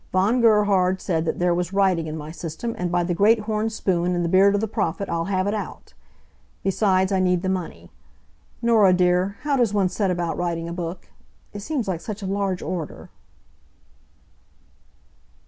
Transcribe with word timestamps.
Von 0.11 0.41
Gerhard 0.41 0.99
said 0.99 1.25
that 1.25 1.37
there 1.37 1.53
was 1.53 1.73
writing 1.73 2.07
in 2.07 2.17
my 2.17 2.31
system, 2.31 2.73
and 2.75 2.91
by 2.91 3.03
the 3.03 3.13
Great 3.13 3.41
Horn 3.41 3.69
Spoon 3.69 4.15
and 4.15 4.25
the 4.25 4.29
Beard 4.29 4.55
of 4.55 4.61
the 4.61 4.67
Prophet, 4.67 5.07
I'll 5.07 5.25
have 5.25 5.45
it 5.45 5.53
out! 5.53 5.93
Besides, 6.63 7.11
I 7.11 7.19
need 7.19 7.43
the 7.43 7.49
money. 7.49 7.91
Norah 8.63 8.93
dear, 8.93 9.35
how 9.41 9.57
does 9.57 9.75
one 9.75 9.89
set 9.89 10.09
about 10.09 10.39
writing 10.39 10.67
a 10.67 10.73
book? 10.73 11.09
It 11.53 11.59
seems 11.59 11.87
like 11.87 12.01
such 12.01 12.23
a 12.23 12.25
large 12.25 12.63
order." 12.63 13.11